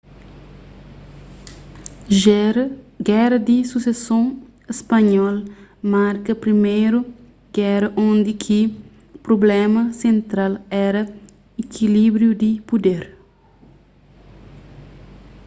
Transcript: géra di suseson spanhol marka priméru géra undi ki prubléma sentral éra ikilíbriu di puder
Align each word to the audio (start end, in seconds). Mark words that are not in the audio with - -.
géra 3.07 3.37
di 3.47 3.57
suseson 3.71 4.25
spanhol 4.77 5.35
marka 5.93 6.33
priméru 6.43 6.99
géra 7.57 7.87
undi 8.07 8.31
ki 8.43 8.59
prubléma 9.25 9.81
sentral 10.01 10.53
éra 10.87 11.01
ikilíbriu 11.63 12.31
di 12.41 12.51
puder 12.67 13.03